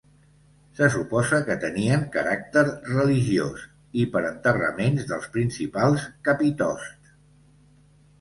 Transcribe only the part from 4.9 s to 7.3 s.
dels principals capitosts.